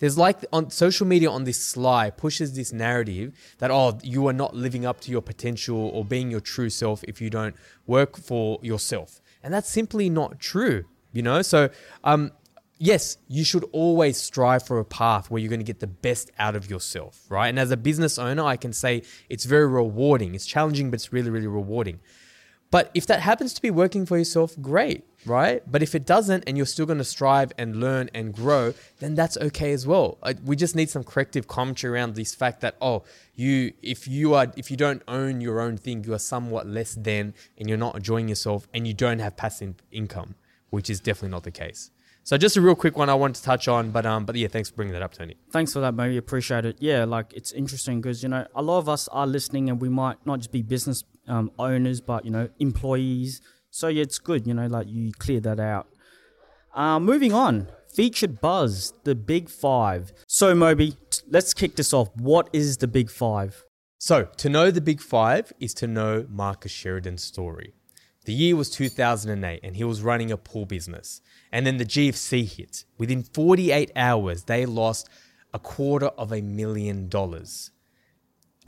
There's 0.00 0.16
like 0.16 0.44
on 0.52 0.70
social 0.70 1.06
media 1.06 1.30
on 1.30 1.44
this 1.44 1.62
sly 1.62 2.10
pushes 2.10 2.54
this 2.56 2.72
narrative 2.72 3.34
that 3.58 3.70
oh 3.70 3.98
you 4.02 4.26
are 4.28 4.32
not 4.32 4.56
living 4.56 4.86
up 4.86 4.98
to 5.02 5.10
your 5.10 5.20
potential 5.20 5.76
or 5.76 6.04
being 6.06 6.30
your 6.30 6.40
true 6.40 6.70
self 6.70 7.04
if 7.04 7.20
you 7.20 7.28
don't 7.28 7.54
work 7.86 8.16
for 8.16 8.58
yourself, 8.62 9.20
and 9.42 9.52
that's 9.54 9.68
simply 9.68 10.08
not 10.08 10.40
true. 10.40 10.86
You 11.12 11.22
know, 11.22 11.42
so 11.42 11.68
um, 12.02 12.32
yes, 12.80 13.18
you 13.28 13.44
should 13.44 13.64
always 13.70 14.16
strive 14.16 14.66
for 14.66 14.80
a 14.80 14.84
path 14.84 15.30
where 15.30 15.40
you're 15.40 15.50
going 15.50 15.60
to 15.60 15.64
get 15.64 15.78
the 15.78 15.86
best 15.86 16.32
out 16.38 16.56
of 16.56 16.68
yourself, 16.68 17.26
right? 17.28 17.48
And 17.48 17.58
as 17.58 17.70
a 17.70 17.76
business 17.76 18.18
owner, 18.18 18.42
I 18.42 18.56
can 18.56 18.72
say 18.72 19.02
it's 19.28 19.44
very 19.44 19.68
rewarding. 19.68 20.34
It's 20.34 20.46
challenging, 20.46 20.90
but 20.90 20.96
it's 20.96 21.12
really, 21.12 21.30
really 21.30 21.46
rewarding. 21.46 22.00
But 22.70 22.90
if 22.94 23.06
that 23.08 23.20
happens 23.20 23.52
to 23.54 23.62
be 23.62 23.70
working 23.70 24.06
for 24.06 24.16
yourself, 24.16 24.54
great, 24.60 25.04
right? 25.26 25.60
But 25.70 25.82
if 25.82 25.94
it 25.96 26.06
doesn't 26.06 26.44
and 26.46 26.56
you're 26.56 26.66
still 26.66 26.86
going 26.86 26.98
to 26.98 27.04
strive 27.04 27.52
and 27.58 27.80
learn 27.80 28.08
and 28.14 28.32
grow, 28.32 28.74
then 29.00 29.16
that's 29.16 29.36
okay 29.36 29.72
as 29.72 29.88
well. 29.88 30.18
We 30.44 30.54
just 30.54 30.76
need 30.76 30.88
some 30.88 31.02
corrective 31.02 31.48
commentary 31.48 31.92
around 31.92 32.14
this 32.14 32.32
fact 32.32 32.60
that 32.60 32.76
oh, 32.80 33.02
you 33.34 33.72
if 33.82 34.06
you 34.06 34.34
are 34.34 34.52
if 34.56 34.70
you 34.70 34.76
don't 34.76 35.02
own 35.08 35.40
your 35.40 35.60
own 35.60 35.78
thing, 35.78 36.04
you 36.04 36.14
are 36.14 36.20
somewhat 36.20 36.68
less 36.68 36.94
than 36.94 37.34
and 37.58 37.68
you're 37.68 37.76
not 37.76 37.96
enjoying 37.96 38.28
yourself 38.28 38.68
and 38.72 38.86
you 38.86 38.94
don't 38.94 39.18
have 39.18 39.36
passive 39.36 39.74
income, 39.90 40.36
which 40.70 40.88
is 40.88 41.00
definitely 41.00 41.30
not 41.30 41.42
the 41.42 41.50
case. 41.50 41.90
So 42.22 42.36
just 42.36 42.56
a 42.56 42.60
real 42.60 42.74
quick 42.74 42.96
one 42.96 43.08
I 43.08 43.14
wanted 43.14 43.36
to 43.36 43.42
touch 43.42 43.66
on, 43.66 43.90
but 43.90 44.06
um, 44.06 44.24
but 44.24 44.36
yeah, 44.36 44.48
thanks 44.48 44.70
for 44.70 44.76
bringing 44.76 44.92
that 44.92 45.02
up, 45.02 45.14
Tony. 45.14 45.36
Thanks 45.50 45.72
for 45.72 45.80
that, 45.80 45.94
Moby. 45.94 46.16
Appreciate 46.16 46.64
it. 46.64 46.76
Yeah, 46.78 47.04
like 47.04 47.32
it's 47.32 47.52
interesting 47.52 48.00
because 48.00 48.22
you 48.22 48.28
know 48.28 48.46
a 48.54 48.62
lot 48.62 48.78
of 48.78 48.88
us 48.88 49.08
are 49.08 49.26
listening, 49.26 49.68
and 49.68 49.80
we 49.80 49.88
might 49.88 50.24
not 50.26 50.38
just 50.38 50.52
be 50.52 50.62
business 50.62 51.02
um, 51.26 51.50
owners, 51.58 52.00
but 52.00 52.24
you 52.24 52.30
know 52.30 52.48
employees. 52.58 53.40
So 53.70 53.88
yeah, 53.88 54.02
it's 54.02 54.18
good. 54.18 54.46
You 54.46 54.54
know, 54.54 54.66
like 54.66 54.86
you 54.88 55.12
clear 55.12 55.40
that 55.40 55.58
out. 55.58 55.88
Uh, 56.74 57.00
moving 57.00 57.32
on, 57.32 57.68
featured 57.92 58.40
buzz, 58.40 58.92
the 59.04 59.14
big 59.14 59.48
five. 59.48 60.12
So 60.26 60.54
Moby, 60.54 60.92
t- 61.10 61.22
let's 61.28 61.52
kick 61.54 61.76
this 61.76 61.92
off. 61.92 62.08
What 62.14 62.48
is 62.52 62.76
the 62.76 62.86
big 62.86 63.10
five? 63.10 63.64
So 63.98 64.28
to 64.36 64.48
know 64.48 64.70
the 64.70 64.80
big 64.80 65.00
five 65.00 65.52
is 65.58 65.74
to 65.74 65.86
know 65.86 66.26
Marcus 66.28 66.72
Sheridan's 66.72 67.24
story. 67.24 67.74
The 68.30 68.36
year 68.36 68.54
was 68.54 68.70
2008 68.70 69.58
and 69.64 69.74
he 69.74 69.82
was 69.82 70.02
running 70.02 70.30
a 70.30 70.36
pool 70.36 70.64
business. 70.64 71.20
And 71.50 71.66
then 71.66 71.78
the 71.78 71.84
GFC 71.84 72.46
hit. 72.46 72.84
Within 72.96 73.24
48 73.24 73.90
hours, 73.96 74.44
they 74.44 74.66
lost 74.66 75.08
a 75.52 75.58
quarter 75.58 76.06
of 76.06 76.30
a 76.30 76.40
million 76.40 77.08
dollars. 77.08 77.72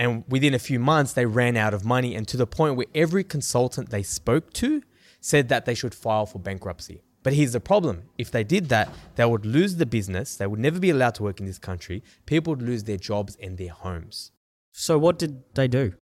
And 0.00 0.24
within 0.26 0.52
a 0.52 0.58
few 0.58 0.80
months, 0.80 1.12
they 1.12 1.26
ran 1.26 1.56
out 1.56 1.74
of 1.74 1.84
money 1.84 2.16
and 2.16 2.26
to 2.26 2.36
the 2.36 2.44
point 2.44 2.74
where 2.74 2.88
every 2.92 3.22
consultant 3.22 3.90
they 3.90 4.02
spoke 4.02 4.52
to 4.54 4.82
said 5.20 5.48
that 5.50 5.64
they 5.64 5.76
should 5.76 5.94
file 5.94 6.26
for 6.26 6.40
bankruptcy. 6.40 7.04
But 7.22 7.34
here's 7.34 7.52
the 7.52 7.60
problem 7.60 8.08
if 8.18 8.32
they 8.32 8.42
did 8.42 8.68
that, 8.70 8.92
they 9.14 9.24
would 9.24 9.46
lose 9.46 9.76
the 9.76 9.86
business, 9.86 10.34
they 10.34 10.48
would 10.48 10.58
never 10.58 10.80
be 10.80 10.90
allowed 10.90 11.14
to 11.14 11.22
work 11.22 11.38
in 11.38 11.46
this 11.46 11.60
country, 11.60 12.02
people 12.26 12.52
would 12.54 12.66
lose 12.66 12.82
their 12.82 12.96
jobs 12.96 13.36
and 13.40 13.58
their 13.58 13.70
homes. 13.70 14.32
So 14.72 14.98
what 14.98 15.20
did 15.20 15.44
they 15.54 15.68
do? 15.68 15.92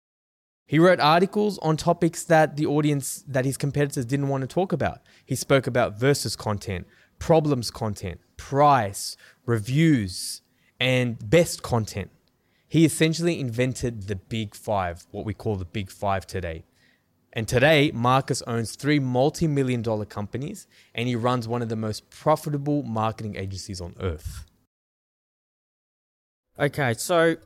He 0.71 0.79
wrote 0.79 1.01
articles 1.01 1.59
on 1.63 1.77
topics 1.77 2.23
that 2.27 2.57
the 2.57 2.65
audience, 2.65 3.25
that 3.27 3.45
his 3.45 3.57
competitors 3.57 4.05
didn't 4.05 4.29
want 4.29 4.43
to 4.43 4.47
talk 4.47 4.73
about. 4.73 5.01
He 5.27 5.35
spoke 5.35 5.67
about 5.67 5.99
versus 5.99 6.37
content, 6.37 6.87
problems 7.19 7.73
content, 7.73 8.21
price, 8.37 9.17
reviews, 9.47 10.43
and 10.79 11.29
best 11.29 11.65
content. 11.65 12.13
He 12.69 12.85
essentially 12.85 13.41
invented 13.41 14.05
the 14.05 14.15
big 14.15 14.55
five, 14.55 15.09
what 15.11 15.25
we 15.25 15.35
call 15.35 15.57
the 15.57 15.65
big 15.65 15.91
five 15.91 16.25
today. 16.25 16.63
And 17.33 17.49
today, 17.49 17.91
Marcus 17.93 18.41
owns 18.43 18.77
three 18.77 19.01
multi 19.01 19.49
million 19.49 19.83
dollar 19.83 20.05
companies 20.05 20.69
and 20.95 21.09
he 21.09 21.17
runs 21.17 21.49
one 21.49 21.63
of 21.63 21.69
the 21.69 21.75
most 21.75 22.09
profitable 22.11 22.85
marketing 22.85 23.35
agencies 23.35 23.81
on 23.81 23.97
earth. 23.99 24.45
Okay, 26.61 26.95
so 26.95 27.39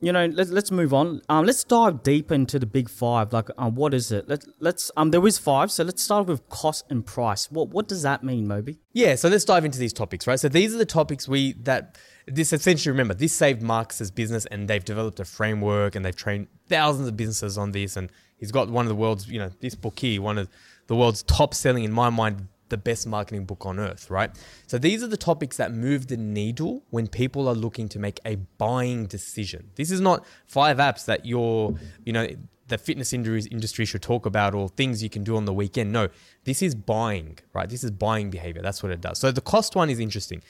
you 0.00 0.12
know, 0.12 0.26
let's 0.26 0.50
let's 0.50 0.70
move 0.70 0.94
on. 0.94 1.20
Um, 1.28 1.44
let's 1.44 1.62
dive 1.62 2.02
deep 2.02 2.32
into 2.32 2.58
the 2.58 2.66
big 2.66 2.88
five. 2.88 3.32
Like, 3.32 3.48
um, 3.58 3.74
what 3.74 3.92
is 3.92 4.10
it? 4.10 4.28
Let 4.28 4.44
let's 4.58 4.90
um, 4.96 5.10
there 5.10 5.26
is 5.26 5.38
five. 5.38 5.70
So 5.70 5.84
let's 5.84 6.02
start 6.02 6.26
with 6.26 6.48
cost 6.48 6.86
and 6.88 7.04
price. 7.04 7.50
What 7.50 7.68
what 7.68 7.86
does 7.86 8.02
that 8.02 8.24
mean, 8.24 8.48
Moby? 8.48 8.78
Yeah, 8.92 9.14
so 9.14 9.28
let's 9.28 9.44
dive 9.44 9.64
into 9.64 9.78
these 9.78 9.92
topics, 9.92 10.26
right? 10.26 10.40
So 10.40 10.48
these 10.48 10.74
are 10.74 10.78
the 10.78 10.86
topics 10.86 11.28
we 11.28 11.52
that 11.64 11.98
this 12.26 12.52
essentially 12.52 12.92
remember 12.92 13.14
this 13.14 13.34
saved 13.34 13.60
Marcus's 13.60 14.10
business, 14.10 14.46
and 14.46 14.68
they've 14.68 14.84
developed 14.84 15.20
a 15.20 15.24
framework, 15.24 15.94
and 15.94 16.04
they've 16.04 16.16
trained 16.16 16.48
thousands 16.68 17.06
of 17.06 17.16
businesses 17.16 17.58
on 17.58 17.72
this, 17.72 17.96
and 17.96 18.10
he's 18.38 18.52
got 18.52 18.70
one 18.70 18.86
of 18.86 18.88
the 18.88 18.96
world's, 18.96 19.28
you 19.28 19.38
know, 19.38 19.50
this 19.60 19.74
book 19.74 19.98
here, 19.98 20.22
one 20.22 20.38
of 20.38 20.48
the 20.86 20.96
world's 20.96 21.22
top 21.24 21.54
selling, 21.54 21.84
in 21.84 21.92
my 21.92 22.08
mind, 22.08 22.48
the 22.70 22.78
best 22.78 23.06
marketing 23.06 23.44
book 23.44 23.66
on 23.66 23.78
earth, 23.78 24.10
right? 24.10 24.30
So 24.66 24.78
these 24.78 25.02
are 25.02 25.06
the 25.06 25.16
topics 25.16 25.56
that 25.58 25.72
move 25.72 26.06
the 26.06 26.16
needle 26.16 26.82
when 26.90 27.06
people 27.06 27.46
are 27.48 27.54
looking 27.54 27.88
to 27.90 27.98
make 27.98 28.18
a 28.24 28.36
buying 28.58 29.06
decision. 29.06 29.70
This 29.74 29.90
is 29.90 30.00
not 30.00 30.24
five 30.46 30.78
apps 30.78 31.04
that 31.04 31.26
you're, 31.26 31.74
you 32.04 32.12
know, 32.12 32.26
the 32.68 32.78
fitness 32.78 33.12
industry 33.12 33.84
should 33.84 34.00
talk 34.02 34.26
about 34.26 34.54
or 34.54 34.68
things 34.68 35.02
you 35.02 35.10
can 35.10 35.24
do 35.24 35.36
on 35.36 35.44
the 35.44 35.52
weekend. 35.52 35.92
No, 35.92 36.08
this 36.44 36.62
is 36.62 36.74
buying, 36.74 37.38
right? 37.52 37.68
This 37.68 37.84
is 37.84 37.90
buying 37.90 38.30
behavior. 38.30 38.62
That's 38.62 38.82
what 38.82 38.92
it 38.92 39.00
does. 39.00 39.18
So 39.18 39.30
the 39.32 39.40
cost 39.40 39.74
one 39.74 39.90
is 39.90 39.98
interesting. 39.98 40.42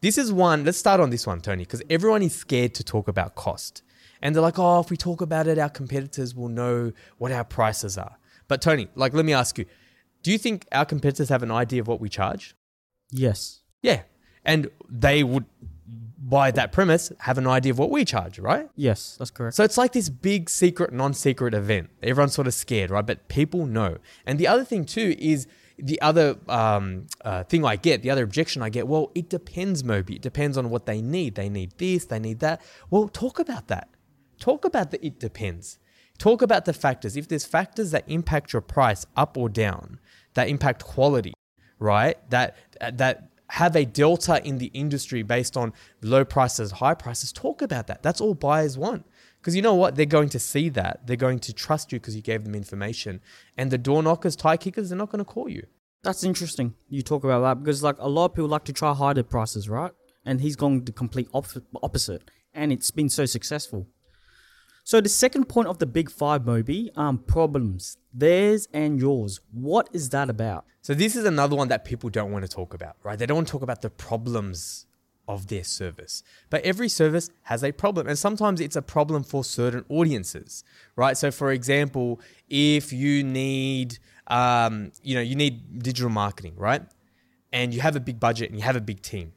This 0.00 0.18
is 0.18 0.32
one, 0.32 0.64
let's 0.64 0.78
start 0.78 1.00
on 1.00 1.10
this 1.10 1.26
one, 1.26 1.40
Tony, 1.40 1.62
because 1.62 1.82
everyone 1.88 2.22
is 2.22 2.34
scared 2.34 2.74
to 2.74 2.84
talk 2.84 3.08
about 3.08 3.34
cost. 3.34 3.82
And 4.20 4.34
they're 4.34 4.42
like, 4.42 4.58
oh, 4.58 4.80
if 4.80 4.90
we 4.90 4.96
talk 4.96 5.20
about 5.20 5.46
it, 5.46 5.58
our 5.58 5.68
competitors 5.68 6.34
will 6.34 6.48
know 6.48 6.92
what 7.18 7.30
our 7.30 7.44
prices 7.44 7.96
are. 7.96 8.16
But 8.48 8.60
Tony, 8.60 8.88
like, 8.96 9.12
let 9.12 9.24
me 9.24 9.32
ask 9.32 9.58
you, 9.58 9.66
do 10.22 10.32
you 10.32 10.38
think 10.38 10.66
our 10.72 10.84
competitors 10.84 11.28
have 11.28 11.42
an 11.42 11.50
idea 11.50 11.80
of 11.80 11.88
what 11.88 12.00
we 12.00 12.08
charge? 12.08 12.54
Yes. 13.10 13.60
Yeah. 13.82 14.02
And 14.44 14.70
they 14.88 15.22
would, 15.22 15.44
by 16.18 16.50
that 16.50 16.72
premise, 16.72 17.12
have 17.20 17.38
an 17.38 17.46
idea 17.46 17.72
of 17.72 17.78
what 17.78 17.90
we 17.90 18.04
charge, 18.04 18.38
right? 18.38 18.68
Yes, 18.76 19.16
that's 19.18 19.30
correct. 19.30 19.56
So 19.56 19.64
it's 19.64 19.78
like 19.78 19.92
this 19.92 20.08
big 20.08 20.50
secret, 20.50 20.92
non 20.92 21.14
secret 21.14 21.54
event. 21.54 21.90
Everyone's 22.02 22.34
sort 22.34 22.46
of 22.46 22.54
scared, 22.54 22.90
right? 22.90 23.06
But 23.06 23.28
people 23.28 23.66
know. 23.66 23.98
And 24.26 24.38
the 24.38 24.46
other 24.46 24.64
thing, 24.64 24.84
too, 24.84 25.14
is 25.18 25.46
the 25.78 26.00
other 26.00 26.36
um, 26.48 27.06
uh, 27.24 27.44
thing 27.44 27.64
I 27.64 27.76
get, 27.76 28.02
the 28.02 28.10
other 28.10 28.24
objection 28.24 28.62
I 28.62 28.68
get, 28.68 28.88
well, 28.88 29.10
it 29.14 29.28
depends, 29.28 29.84
Moby. 29.84 30.16
It 30.16 30.22
depends 30.22 30.58
on 30.58 30.70
what 30.70 30.86
they 30.86 31.00
need. 31.00 31.36
They 31.36 31.48
need 31.48 31.72
this, 31.78 32.04
they 32.06 32.18
need 32.18 32.40
that. 32.40 32.60
Well, 32.90 33.08
talk 33.08 33.38
about 33.38 33.68
that. 33.68 33.88
Talk 34.38 34.64
about 34.64 34.90
the 34.90 35.04
it 35.04 35.18
depends. 35.18 35.78
Talk 36.18 36.42
about 36.42 36.64
the 36.64 36.72
factors. 36.72 37.16
If 37.16 37.28
there's 37.28 37.44
factors 37.44 37.92
that 37.92 38.04
impact 38.08 38.52
your 38.52 38.62
price 38.62 39.06
up 39.16 39.36
or 39.36 39.48
down, 39.48 40.00
that 40.34 40.48
impact 40.48 40.84
quality, 40.84 41.32
right? 41.78 42.16
That 42.30 42.56
that 42.80 43.30
have 43.50 43.76
a 43.76 43.84
delta 43.84 44.44
in 44.46 44.58
the 44.58 44.70
industry 44.74 45.22
based 45.22 45.56
on 45.56 45.72
low 46.02 46.24
prices, 46.24 46.72
high 46.72 46.94
prices. 46.94 47.32
Talk 47.32 47.62
about 47.62 47.86
that. 47.86 48.02
That's 48.02 48.20
all 48.20 48.34
buyers 48.34 48.76
want. 48.76 49.06
Because 49.40 49.54
you 49.56 49.62
know 49.62 49.74
what? 49.74 49.94
They're 49.94 50.04
going 50.04 50.28
to 50.30 50.38
see 50.38 50.68
that. 50.70 51.06
They're 51.06 51.16
going 51.16 51.38
to 51.40 51.52
trust 51.52 51.92
you 51.92 52.00
because 52.00 52.16
you 52.16 52.22
gave 52.22 52.44
them 52.44 52.54
information. 52.54 53.20
And 53.56 53.70
the 53.70 53.78
door 53.78 54.02
knockers, 54.02 54.36
tie 54.36 54.56
kickers, 54.56 54.90
they're 54.90 54.98
not 54.98 55.10
going 55.10 55.24
to 55.24 55.24
call 55.24 55.48
you. 55.48 55.66
That's 56.02 56.24
interesting. 56.24 56.74
You 56.88 57.02
talk 57.02 57.24
about 57.24 57.40
that 57.40 57.62
because 57.62 57.82
like 57.82 57.96
a 57.98 58.08
lot 58.08 58.26
of 58.26 58.34
people 58.34 58.48
like 58.48 58.64
to 58.64 58.72
try 58.72 58.92
higher 58.92 59.22
prices, 59.22 59.68
right? 59.68 59.92
And 60.24 60.40
he's 60.40 60.56
going 60.56 60.84
the 60.84 60.92
complete 60.92 61.28
op- 61.32 61.46
opposite, 61.82 62.30
and 62.52 62.72
it's 62.72 62.90
been 62.90 63.08
so 63.08 63.24
successful. 63.24 63.86
So 64.88 65.02
the 65.02 65.08
second 65.10 65.50
point 65.50 65.68
of 65.68 65.80
the 65.80 65.84
big 65.84 66.10
five, 66.10 66.46
Moby, 66.46 66.90
um, 66.96 67.18
problems, 67.18 67.98
theirs 68.10 68.68
and 68.72 68.98
yours. 68.98 69.38
What 69.52 69.90
is 69.92 70.08
that 70.08 70.30
about? 70.30 70.64
So 70.80 70.94
this 70.94 71.14
is 71.14 71.26
another 71.26 71.54
one 71.54 71.68
that 71.68 71.84
people 71.84 72.08
don't 72.08 72.32
want 72.32 72.46
to 72.46 72.50
talk 72.50 72.72
about, 72.72 72.96
right? 73.02 73.18
They 73.18 73.26
don't 73.26 73.34
want 73.34 73.48
to 73.48 73.52
talk 73.52 73.60
about 73.60 73.82
the 73.82 73.90
problems 73.90 74.86
of 75.28 75.48
their 75.48 75.62
service. 75.62 76.22
But 76.48 76.62
every 76.62 76.88
service 76.88 77.28
has 77.42 77.62
a 77.62 77.70
problem, 77.70 78.08
and 78.08 78.18
sometimes 78.18 78.62
it's 78.62 78.76
a 78.76 78.80
problem 78.80 79.24
for 79.24 79.44
certain 79.44 79.84
audiences, 79.90 80.64
right? 80.96 81.18
So, 81.18 81.30
for 81.30 81.52
example, 81.52 82.18
if 82.48 82.90
you 82.90 83.22
need, 83.22 83.98
um, 84.28 84.92
you 85.02 85.16
know, 85.16 85.20
you 85.20 85.36
need 85.36 85.82
digital 85.82 86.08
marketing, 86.08 86.54
right? 86.56 86.80
And 87.52 87.74
you 87.74 87.82
have 87.82 87.94
a 87.94 88.00
big 88.00 88.18
budget 88.18 88.48
and 88.48 88.58
you 88.58 88.64
have 88.64 88.76
a 88.76 88.80
big 88.80 89.02
team, 89.02 89.34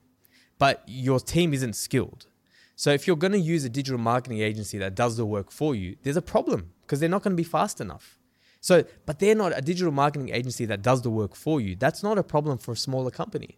but 0.57 0.81
your 0.87 1.19
team 1.19 1.53
isn't 1.53 1.73
skilled. 1.73 2.27
So 2.75 2.91
if 2.91 3.05
you're 3.07 3.15
going 3.15 3.33
to 3.33 3.39
use 3.39 3.63
a 3.63 3.69
digital 3.69 3.99
marketing 3.99 4.39
agency 4.39 4.77
that 4.79 4.95
does 4.95 5.17
the 5.17 5.25
work 5.25 5.51
for 5.51 5.75
you, 5.75 5.97
there's 6.03 6.17
a 6.17 6.21
problem 6.21 6.71
because 6.81 6.99
they're 6.99 7.09
not 7.09 7.23
going 7.23 7.35
to 7.35 7.41
be 7.41 7.43
fast 7.43 7.79
enough. 7.79 8.17
So, 8.59 8.83
but 9.05 9.19
they're 9.19 9.35
not 9.35 9.57
a 9.57 9.61
digital 9.61 9.91
marketing 9.91 10.29
agency 10.29 10.65
that 10.65 10.83
does 10.83 11.01
the 11.01 11.09
work 11.09 11.35
for 11.35 11.59
you. 11.59 11.75
That's 11.75 12.03
not 12.03 12.17
a 12.17 12.23
problem 12.23 12.59
for 12.59 12.73
a 12.73 12.77
smaller 12.77 13.09
company, 13.09 13.57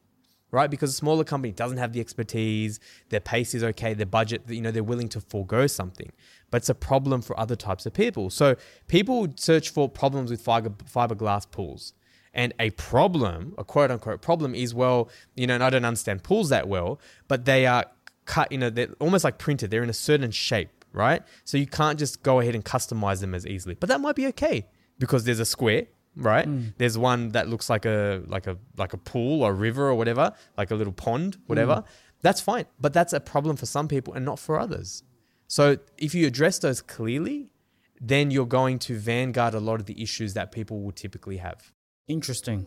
right? 0.49 0.71
Because 0.71 0.91
a 0.91 0.95
smaller 0.95 1.25
company 1.25 1.51
doesn't 1.51 1.77
have 1.77 1.91
the 1.91 1.99
expertise, 1.99 2.79
their 3.09 3.19
pace 3.19 3.53
is 3.53 3.63
okay, 3.63 3.93
their 3.93 4.05
budget, 4.05 4.43
you 4.47 4.61
know, 4.61 4.71
they're 4.71 4.83
willing 4.83 5.09
to 5.09 5.19
forego 5.19 5.67
something. 5.67 6.11
But 6.51 6.57
it's 6.57 6.69
a 6.69 6.75
problem 6.75 7.21
for 7.21 7.37
other 7.37 7.57
types 7.57 7.85
of 7.85 7.93
people. 7.93 8.29
So 8.29 8.55
people 8.87 9.27
search 9.35 9.69
for 9.71 9.89
problems 9.89 10.31
with 10.31 10.41
fiber, 10.41 10.69
fiberglass 10.69 11.51
pools. 11.51 11.93
And 12.33 12.53
a 12.59 12.71
problem, 12.71 13.53
a 13.57 13.63
quote 13.63 13.91
unquote 13.91 14.21
problem, 14.21 14.55
is 14.55 14.73
well, 14.73 15.09
you 15.35 15.47
know, 15.47 15.55
and 15.55 15.63
I 15.63 15.69
don't 15.69 15.85
understand 15.85 16.23
pools 16.23 16.49
that 16.49 16.67
well, 16.67 16.99
but 17.27 17.45
they 17.45 17.65
are 17.67 17.85
cut, 18.25 18.51
you 18.51 18.57
know, 18.57 18.69
they're 18.69 18.89
almost 18.99 19.23
like 19.23 19.37
printed. 19.37 19.71
They're 19.71 19.83
in 19.83 19.89
a 19.89 19.93
certain 19.93 20.31
shape, 20.31 20.85
right? 20.91 21.21
So 21.43 21.57
you 21.57 21.67
can't 21.67 21.99
just 21.99 22.23
go 22.23 22.39
ahead 22.39 22.55
and 22.55 22.63
customize 22.63 23.21
them 23.21 23.33
as 23.33 23.45
easily. 23.45 23.75
But 23.75 23.89
that 23.89 24.01
might 24.01 24.15
be 24.15 24.27
okay 24.27 24.67
because 24.99 25.23
there's 25.23 25.39
a 25.39 25.45
square, 25.45 25.87
right? 26.15 26.47
Mm. 26.47 26.73
There's 26.77 26.97
one 26.97 27.29
that 27.29 27.47
looks 27.47 27.69
like 27.69 27.85
a 27.85 28.23
like 28.27 28.47
a 28.47 28.57
like 28.77 28.93
a 28.93 28.97
pool 28.97 29.43
or 29.43 29.53
river 29.53 29.87
or 29.87 29.95
whatever, 29.95 30.33
like 30.57 30.71
a 30.71 30.75
little 30.75 30.93
pond, 30.93 31.37
whatever. 31.47 31.75
Mm. 31.75 31.85
That's 32.21 32.41
fine. 32.41 32.65
But 32.79 32.93
that's 32.93 33.13
a 33.13 33.19
problem 33.19 33.57
for 33.57 33.65
some 33.65 33.87
people 33.87 34.13
and 34.13 34.25
not 34.25 34.39
for 34.39 34.59
others. 34.59 35.03
So 35.47 35.77
if 35.97 36.15
you 36.15 36.25
address 36.25 36.59
those 36.59 36.81
clearly, 36.81 37.51
then 37.99 38.31
you're 38.31 38.45
going 38.45 38.79
to 38.79 38.97
vanguard 38.97 39.53
a 39.53 39.59
lot 39.59 39.79
of 39.79 39.85
the 39.85 40.01
issues 40.01 40.33
that 40.33 40.51
people 40.51 40.81
will 40.81 40.91
typically 40.91 41.37
have. 41.37 41.71
Interesting. 42.07 42.65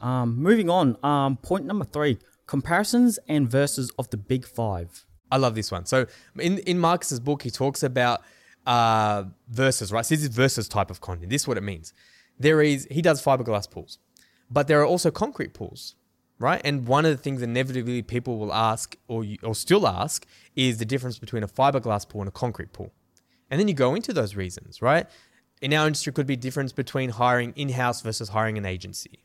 Um, 0.00 0.36
moving 0.36 0.70
on. 0.70 0.96
Um, 1.04 1.36
point 1.36 1.64
number 1.64 1.84
three 1.84 2.18
comparisons 2.46 3.18
and 3.28 3.50
verses 3.50 3.90
of 3.98 4.10
the 4.10 4.16
big 4.16 4.46
five. 4.46 5.06
I 5.30 5.36
love 5.36 5.54
this 5.54 5.70
one. 5.72 5.86
So 5.86 6.06
in 6.38 6.58
in 6.58 6.78
Marcus's 6.78 7.20
book, 7.20 7.42
he 7.42 7.50
talks 7.50 7.82
about 7.82 8.22
uh, 8.66 9.24
verses, 9.48 9.92
right? 9.92 10.04
So 10.04 10.14
this 10.14 10.22
is 10.22 10.28
verses 10.28 10.68
type 10.68 10.90
of 10.90 11.00
content. 11.00 11.30
This 11.30 11.42
is 11.42 11.48
what 11.48 11.56
it 11.56 11.62
means. 11.62 11.92
There 12.38 12.60
is 12.62 12.86
he 12.90 13.02
does 13.02 13.22
fiberglass 13.22 13.70
pools, 13.70 13.98
but 14.50 14.68
there 14.68 14.80
are 14.80 14.86
also 14.86 15.10
concrete 15.10 15.54
pools, 15.54 15.96
right? 16.38 16.60
And 16.64 16.86
one 16.86 17.04
of 17.04 17.10
the 17.10 17.22
things 17.22 17.42
inevitably 17.42 18.02
people 18.02 18.38
will 18.38 18.52
ask 18.52 18.96
or 19.08 19.24
or 19.42 19.54
still 19.54 19.86
ask 19.86 20.26
is 20.54 20.78
the 20.78 20.84
difference 20.84 21.18
between 21.18 21.42
a 21.42 21.48
fiberglass 21.48 22.08
pool 22.08 22.20
and 22.20 22.28
a 22.28 22.32
concrete 22.32 22.72
pool. 22.72 22.92
And 23.50 23.60
then 23.60 23.68
you 23.68 23.74
go 23.74 23.94
into 23.94 24.12
those 24.12 24.34
reasons, 24.36 24.82
right? 24.82 25.06
In 25.60 25.72
our 25.72 25.86
industry, 25.86 26.12
could 26.12 26.26
be 26.26 26.36
difference 26.36 26.72
between 26.72 27.10
hiring 27.10 27.52
in-house 27.56 28.02
versus 28.02 28.30
hiring 28.30 28.58
an 28.58 28.66
agency 28.66 29.23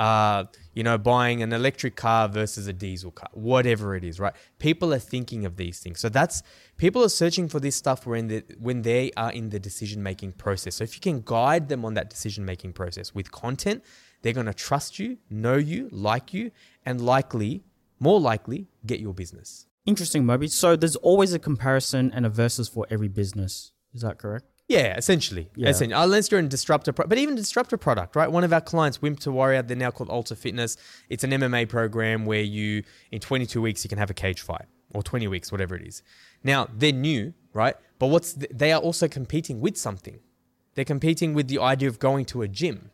uh, 0.00 0.44
you 0.72 0.82
know, 0.82 0.96
buying 0.96 1.42
an 1.42 1.52
electric 1.52 1.94
car 1.94 2.26
versus 2.26 2.66
a 2.66 2.72
diesel 2.72 3.10
car, 3.10 3.28
whatever 3.34 3.94
it 3.94 4.02
is, 4.02 4.18
right? 4.18 4.32
People 4.58 4.94
are 4.94 4.98
thinking 4.98 5.44
of 5.44 5.58
these 5.58 5.78
things. 5.78 6.00
So 6.00 6.08
that's 6.08 6.42
people 6.78 7.04
are 7.04 7.10
searching 7.10 7.50
for 7.50 7.60
this 7.60 7.76
stuff 7.76 8.06
when 8.06 8.28
the, 8.28 8.42
when 8.58 8.80
they 8.80 9.12
are 9.18 9.30
in 9.30 9.50
the 9.50 9.60
decision 9.60 10.02
making 10.02 10.32
process. 10.32 10.76
So 10.76 10.84
if 10.84 10.94
you 10.94 11.02
can 11.02 11.20
guide 11.22 11.68
them 11.68 11.84
on 11.84 11.92
that 11.94 12.08
decision 12.08 12.46
making 12.46 12.72
process 12.72 13.14
with 13.14 13.30
content, 13.30 13.84
they're 14.22 14.32
going 14.32 14.46
to 14.46 14.54
trust 14.54 14.98
you, 14.98 15.18
know 15.28 15.56
you, 15.56 15.90
like 15.92 16.32
you, 16.32 16.50
and 16.86 17.02
likely, 17.02 17.62
more 17.98 18.18
likely, 18.18 18.68
get 18.86 19.00
your 19.00 19.12
business. 19.12 19.66
Interesting, 19.84 20.24
Moby. 20.24 20.48
So 20.48 20.76
there's 20.76 20.96
always 20.96 21.34
a 21.34 21.38
comparison 21.38 22.10
and 22.14 22.24
a 22.24 22.30
versus 22.30 22.70
for 22.70 22.86
every 22.88 23.08
business. 23.08 23.72
Is 23.92 24.00
that 24.00 24.16
correct? 24.16 24.46
Yeah, 24.70 24.96
essentially. 24.96 25.50
Yeah. 25.56 25.70
essentially. 25.70 26.00
Unless 26.00 26.30
you're 26.30 26.38
in 26.38 26.46
disruptor, 26.46 26.92
pro- 26.92 27.08
but 27.08 27.18
even 27.18 27.34
disruptor 27.34 27.76
product, 27.76 28.14
right? 28.14 28.30
One 28.30 28.44
of 28.44 28.52
our 28.52 28.60
clients, 28.60 29.02
Wimp 29.02 29.18
to 29.20 29.32
Warrior, 29.32 29.62
they're 29.62 29.76
now 29.76 29.90
called 29.90 30.08
Ultra 30.10 30.36
Fitness. 30.36 30.76
It's 31.08 31.24
an 31.24 31.32
MMA 31.32 31.68
program 31.68 32.24
where 32.24 32.40
you, 32.40 32.84
in 33.10 33.18
22 33.18 33.60
weeks, 33.60 33.82
you 33.84 33.88
can 33.88 33.98
have 33.98 34.10
a 34.10 34.14
cage 34.14 34.42
fight 34.42 34.66
or 34.94 35.02
20 35.02 35.26
weeks, 35.26 35.50
whatever 35.50 35.74
it 35.74 35.84
is. 35.84 36.04
Now 36.44 36.68
they're 36.72 36.92
new, 36.92 37.34
right? 37.52 37.74
But 37.98 38.06
what's 38.06 38.34
the, 38.34 38.46
they 38.54 38.70
are 38.70 38.80
also 38.80 39.08
competing 39.08 39.60
with 39.60 39.76
something. 39.76 40.20
They're 40.76 40.84
competing 40.84 41.34
with 41.34 41.48
the 41.48 41.58
idea 41.58 41.88
of 41.88 41.98
going 41.98 42.24
to 42.26 42.42
a 42.42 42.48
gym, 42.48 42.92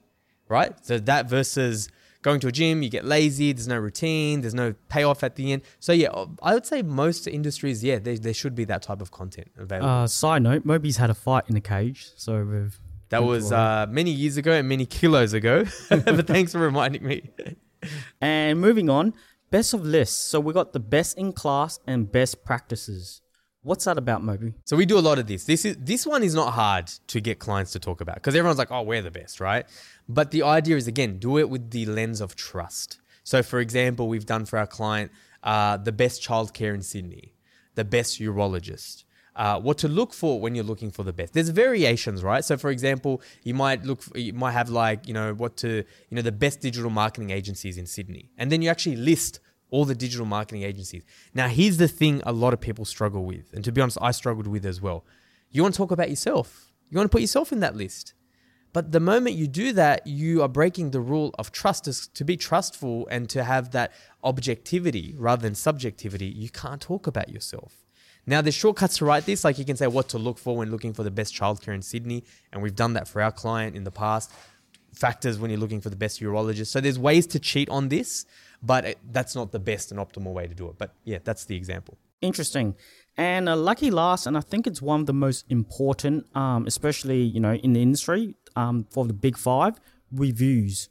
right? 0.48 0.74
So 0.82 0.98
that 0.98 1.28
versus 1.28 1.90
going 2.26 2.40
to 2.40 2.48
a 2.48 2.52
gym, 2.52 2.82
you 2.82 2.90
get 2.90 3.04
lazy, 3.04 3.52
there's 3.52 3.68
no 3.68 3.78
routine, 3.78 4.40
there's 4.40 4.52
no 4.52 4.74
payoff 4.88 5.22
at 5.22 5.36
the 5.36 5.52
end. 5.52 5.62
So 5.78 5.92
yeah, 5.92 6.08
I 6.42 6.54
would 6.54 6.66
say 6.66 6.82
most 6.82 7.28
industries, 7.28 7.84
yeah, 7.84 8.00
there, 8.00 8.18
there 8.18 8.34
should 8.34 8.56
be 8.56 8.64
that 8.64 8.82
type 8.82 9.00
of 9.00 9.12
content 9.12 9.48
available. 9.56 9.88
Uh, 9.88 10.06
side 10.08 10.42
note, 10.42 10.64
Moby's 10.64 10.96
had 10.96 11.08
a 11.08 11.14
fight 11.14 11.44
in 11.48 11.56
a 11.56 11.60
cage, 11.60 12.10
so 12.16 12.42
we've 12.42 12.80
that 13.10 13.22
was 13.22 13.52
uh, 13.52 13.86
many 13.88 14.10
years 14.10 14.36
ago 14.36 14.50
and 14.50 14.68
many 14.68 14.86
kilos 14.86 15.32
ago. 15.34 15.64
but 15.88 16.26
thanks 16.26 16.50
for 16.50 16.58
reminding 16.58 17.06
me. 17.06 17.30
and 18.20 18.60
moving 18.60 18.90
on, 18.90 19.14
best 19.52 19.72
of 19.72 19.86
lists. 19.86 20.16
So 20.16 20.40
we 20.40 20.52
got 20.52 20.72
the 20.72 20.80
best 20.80 21.16
in 21.16 21.32
class 21.32 21.78
and 21.86 22.10
best 22.10 22.44
practices. 22.44 23.22
What's 23.62 23.84
that 23.84 23.98
about, 23.98 24.24
Moby? 24.24 24.54
So 24.64 24.76
we 24.76 24.84
do 24.86 24.98
a 24.98 25.00
lot 25.00 25.20
of 25.20 25.28
this. 25.28 25.44
This 25.44 25.64
is 25.64 25.76
this 25.78 26.04
one 26.06 26.24
is 26.24 26.34
not 26.34 26.52
hard 26.54 26.86
to 27.06 27.20
get 27.20 27.38
clients 27.38 27.70
to 27.72 27.80
talk 27.80 28.00
about 28.00 28.16
because 28.16 28.34
everyone's 28.34 28.58
like, 28.58 28.70
"Oh, 28.72 28.82
we're 28.82 29.02
the 29.02 29.10
best," 29.10 29.40
right? 29.40 29.66
But 30.08 30.30
the 30.30 30.42
idea 30.42 30.76
is 30.76 30.86
again, 30.86 31.18
do 31.18 31.38
it 31.38 31.50
with 31.50 31.70
the 31.70 31.86
lens 31.86 32.20
of 32.20 32.36
trust. 32.36 33.00
So, 33.24 33.42
for 33.42 33.58
example, 33.58 34.08
we've 34.08 34.26
done 34.26 34.44
for 34.44 34.58
our 34.58 34.66
client 34.66 35.10
uh, 35.42 35.76
the 35.76 35.92
best 35.92 36.22
childcare 36.22 36.74
in 36.74 36.82
Sydney, 36.82 37.34
the 37.74 37.84
best 37.84 38.20
urologist. 38.20 39.04
Uh, 39.34 39.60
what 39.60 39.76
to 39.76 39.88
look 39.88 40.14
for 40.14 40.40
when 40.40 40.54
you're 40.54 40.64
looking 40.64 40.90
for 40.90 41.02
the 41.02 41.12
best. 41.12 41.34
There's 41.34 41.50
variations, 41.50 42.22
right? 42.22 42.42
So, 42.42 42.56
for 42.56 42.70
example, 42.70 43.20
you 43.42 43.52
might 43.52 43.84
look, 43.84 44.00
for, 44.00 44.16
you 44.18 44.32
might 44.32 44.52
have 44.52 44.70
like, 44.70 45.06
you 45.06 45.12
know, 45.12 45.34
what 45.34 45.58
to, 45.58 45.68
you 45.68 46.14
know, 46.14 46.22
the 46.22 46.32
best 46.32 46.62
digital 46.62 46.88
marketing 46.88 47.30
agencies 47.30 47.76
in 47.76 47.84
Sydney, 47.84 48.30
and 48.38 48.50
then 48.50 48.62
you 48.62 48.70
actually 48.70 48.96
list 48.96 49.40
all 49.70 49.84
the 49.84 49.94
digital 49.94 50.24
marketing 50.24 50.62
agencies. 50.62 51.04
Now, 51.34 51.48
here's 51.48 51.76
the 51.76 51.88
thing 51.88 52.22
a 52.24 52.32
lot 52.32 52.54
of 52.54 52.60
people 52.60 52.84
struggle 52.84 53.24
with. 53.24 53.52
And 53.52 53.62
to 53.64 53.72
be 53.72 53.80
honest, 53.80 53.98
I 54.00 54.12
struggled 54.12 54.46
with 54.46 54.64
as 54.64 54.80
well. 54.80 55.04
You 55.50 55.62
want 55.62 55.74
to 55.74 55.78
talk 55.78 55.90
about 55.90 56.08
yourself, 56.08 56.72
you 56.88 56.96
want 56.96 57.10
to 57.10 57.14
put 57.14 57.20
yourself 57.20 57.52
in 57.52 57.60
that 57.60 57.76
list. 57.76 58.14
But 58.76 58.92
the 58.92 59.00
moment 59.00 59.36
you 59.36 59.46
do 59.46 59.72
that, 59.72 60.06
you 60.06 60.42
are 60.42 60.48
breaking 60.48 60.90
the 60.90 61.00
rule 61.00 61.34
of 61.38 61.50
trust. 61.50 62.14
To 62.14 62.24
be 62.24 62.36
trustful 62.36 63.08
and 63.10 63.26
to 63.30 63.42
have 63.42 63.70
that 63.70 63.90
objectivity 64.22 65.14
rather 65.16 65.40
than 65.40 65.54
subjectivity, 65.54 66.26
you 66.26 66.50
can't 66.50 66.78
talk 66.78 67.06
about 67.06 67.30
yourself. 67.30 67.86
Now, 68.26 68.42
there's 68.42 68.54
shortcuts 68.54 68.98
to 68.98 69.06
write 69.06 69.24
this, 69.24 69.44
like 69.44 69.56
you 69.58 69.64
can 69.64 69.78
say 69.78 69.86
what 69.86 70.10
to 70.10 70.18
look 70.18 70.36
for 70.36 70.58
when 70.58 70.70
looking 70.70 70.92
for 70.92 71.04
the 71.04 71.10
best 71.10 71.34
childcare 71.34 71.74
in 71.74 71.80
Sydney, 71.80 72.22
and 72.52 72.62
we've 72.62 72.76
done 72.76 72.92
that 72.92 73.08
for 73.08 73.22
our 73.22 73.32
client 73.32 73.76
in 73.76 73.84
the 73.84 73.90
past 73.90 74.30
factors 74.92 75.38
when 75.38 75.50
you're 75.50 75.58
looking 75.58 75.80
for 75.80 75.88
the 75.88 75.96
best 75.96 76.20
urologist. 76.20 76.66
So 76.66 76.82
there's 76.82 76.98
ways 76.98 77.26
to 77.28 77.38
cheat 77.38 77.70
on 77.70 77.88
this, 77.88 78.26
but 78.62 78.84
it, 78.84 78.98
that's 79.10 79.34
not 79.34 79.52
the 79.52 79.58
best 79.58 79.90
and 79.90 79.98
optimal 79.98 80.34
way 80.34 80.48
to 80.48 80.54
do 80.54 80.68
it. 80.68 80.76
But 80.76 80.92
yeah, 81.02 81.20
that's 81.24 81.46
the 81.46 81.56
example. 81.56 81.96
Interesting. 82.20 82.74
And 83.16 83.48
a 83.48 83.56
lucky 83.56 83.90
last, 83.90 84.26
and 84.26 84.36
I 84.36 84.40
think 84.40 84.66
it's 84.66 84.82
one 84.82 85.00
of 85.00 85.06
the 85.06 85.14
most 85.14 85.46
important, 85.48 86.26
um, 86.36 86.66
especially 86.66 87.22
you 87.22 87.40
know 87.40 87.54
in 87.54 87.72
the 87.72 87.80
industry 87.80 88.34
um, 88.56 88.86
for 88.90 89.06
the 89.06 89.14
big 89.14 89.38
five 89.38 89.80
reviews. 90.12 90.88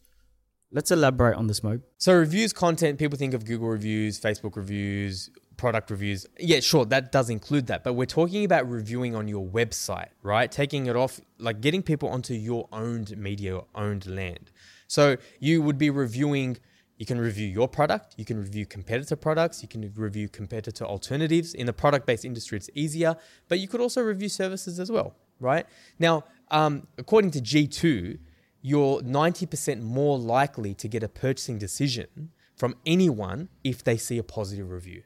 Let's 0.71 0.91
elaborate 0.91 1.37
on 1.37 1.47
this, 1.47 1.63
Mo. 1.63 1.79
So 1.97 2.13
reviews 2.13 2.51
content, 2.51 2.99
people 2.99 3.17
think 3.17 3.33
of 3.33 3.45
Google 3.45 3.69
reviews, 3.69 4.19
Facebook 4.19 4.55
reviews, 4.55 5.29
product 5.57 5.89
reviews. 5.89 6.25
Yeah, 6.39 6.59
sure, 6.59 6.85
that 6.85 7.11
does 7.11 7.29
include 7.29 7.67
that. 7.67 7.83
But 7.83 7.93
we're 7.93 8.05
talking 8.05 8.43
about 8.43 8.69
reviewing 8.69 9.15
on 9.15 9.27
your 9.27 9.45
website, 9.45 10.09
right? 10.21 10.51
Taking 10.51 10.87
it 10.87 10.95
off, 10.95 11.21
like 11.39 11.61
getting 11.61 11.81
people 11.81 12.09
onto 12.09 12.33
your 12.33 12.67
owned 12.71 13.15
media, 13.17 13.61
owned 13.73 14.05
land. 14.07 14.51
So 14.87 15.17
you 15.39 15.61
would 15.61 15.77
be 15.77 15.89
reviewing, 15.89 16.57
you 16.97 17.05
can 17.05 17.19
review 17.19 17.47
your 17.47 17.67
product, 17.67 18.15
you 18.17 18.25
can 18.25 18.37
review 18.37 18.65
competitor 18.65 19.15
products, 19.15 19.61
you 19.61 19.67
can 19.67 19.91
review 19.95 20.29
competitor 20.29 20.85
alternatives. 20.85 21.53
In 21.53 21.65
the 21.65 21.73
product 21.73 22.05
based 22.05 22.23
industry, 22.23 22.57
it's 22.57 22.69
easier, 22.73 23.15
but 23.49 23.59
you 23.59 23.67
could 23.67 23.81
also 23.81 24.01
review 24.01 24.29
services 24.29 24.79
as 24.79 24.91
well, 24.91 25.15
right? 25.39 25.65
Now, 25.99 26.23
um, 26.51 26.87
according 26.97 27.31
to 27.31 27.39
G2, 27.39 28.19
you're 28.61 28.99
90% 29.01 29.81
more 29.81 30.17
likely 30.17 30.73
to 30.73 30.87
get 30.87 31.03
a 31.03 31.09
purchasing 31.09 31.57
decision 31.57 32.31
from 32.55 32.75
anyone 32.85 33.49
if 33.63 33.83
they 33.83 33.97
see 33.97 34.17
a 34.17 34.23
positive 34.23 34.69
review. 34.69 35.03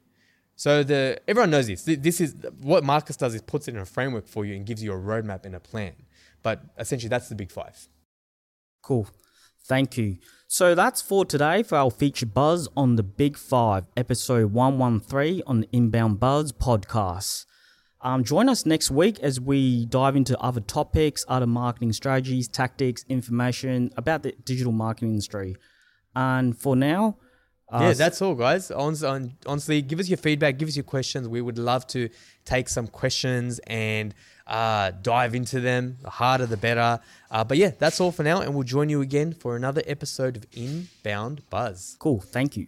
So 0.55 0.84
the 0.84 1.19
everyone 1.27 1.51
knows 1.51 1.67
this. 1.67 1.84
This 1.84 2.19
is 2.22 2.36
what 2.60 2.84
Marcus 2.84 3.15
does 3.15 3.34
is 3.34 3.41
puts 3.41 3.67
it 3.67 3.75
in 3.75 3.81
a 3.81 3.86
framework 3.86 4.27
for 4.27 4.46
you 4.46 4.55
and 4.55 4.65
gives 4.65 4.84
you 4.84 4.91
a 4.91 4.98
roadmap 4.98 5.46
and 5.46 5.55
a 5.55 5.60
plan. 5.60 5.93
But 6.43 6.62
essentially, 6.77 7.10
that's 7.10 7.29
the 7.29 7.36
big 7.36 7.51
five. 7.51 7.88
Cool. 8.81 9.08
Thank 9.63 9.98
you. 9.98 10.17
So 10.51 10.74
that's 10.74 11.00
for 11.00 11.25
today 11.25 11.62
for 11.62 11.77
our 11.77 11.91
feature 11.91 12.25
buzz 12.25 12.68
on 12.75 12.96
the 12.96 13.03
Big 13.03 13.38
Five, 13.38 13.86
episode 13.96 14.51
113 14.51 15.44
on 15.46 15.62
the 15.62 15.70
Inbound 15.72 16.20
Buzz 16.20 16.51
podcast. 16.51 17.46
Um, 18.01 18.24
join 18.24 18.50
us 18.50 18.65
next 18.65 18.89
week 18.89 19.20
as 19.20 19.39
we 19.39 19.86
dive 19.86 20.15
into 20.15 20.36
other 20.39 20.60
topics, 20.60 21.24
other 21.27 21.46
marketing 21.46 21.94
strategies, 21.94 22.48
tactics, 22.48 23.06
information 23.08 23.91
about 23.96 24.24
the 24.24 24.32
digital 24.44 24.72
marketing 24.72 25.10
industry. 25.10 25.56
And 26.15 26.58
for 26.58 26.75
now, 26.75 27.18
uh, 27.72 27.80
yeah, 27.82 27.94
that's 27.94 28.22
all, 28.22 28.36
guys. 28.36 28.72
Honestly, 28.72 29.82
give 29.82 30.00
us 30.00 30.10
your 30.10 30.18
feedback, 30.18 30.58
give 30.58 30.68
us 30.68 30.76
your 30.76 30.84
questions. 30.84 31.28
We 31.28 31.42
would 31.42 31.58
love 31.58 31.86
to 31.88 32.10
take 32.46 32.68
some 32.70 32.88
questions 32.88 33.60
and 33.68 34.16
uh, 34.48 34.92
dive 35.02 35.36
into 35.36 35.60
them. 35.60 35.98
The 36.02 36.10
harder, 36.10 36.48
the 36.48 36.58
better. 36.58 37.00
Uh, 37.30 37.44
but 37.44 37.58
yeah, 37.58 37.72
that's 37.78 38.02
all 38.02 38.12
for 38.12 38.24
now, 38.24 38.42
and 38.42 38.56
we'll 38.56 38.64
join 38.64 38.90
you 38.90 39.02
again 39.02 39.34
for 39.34 39.56
another 39.56 39.84
episode 39.86 40.38
of 40.38 40.46
Inbound 40.54 41.48
Buzz. 41.50 41.96
Cool. 42.00 42.22
Thank 42.22 42.58
you. 42.58 42.68